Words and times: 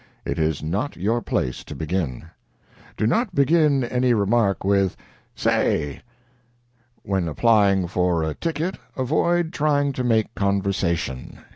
It 0.25 0.39
is 0.39 0.63
not 0.63 0.97
your 0.97 1.21
place 1.21 1.63
to 1.63 1.75
begin. 1.75 2.25
"Do 2.97 3.05
not 3.05 3.35
begin 3.35 3.83
any 3.83 4.15
remark 4.15 4.63
with 4.63 4.97
'Say.'" 5.35 6.01
"When 7.03 7.27
applying 7.27 7.85
for 7.85 8.23
a 8.23 8.33
ticket 8.33 8.79
avoid 8.97 9.53
trying 9.53 9.93
to 9.93 10.03
make 10.03 10.33
conversation. 10.33 11.41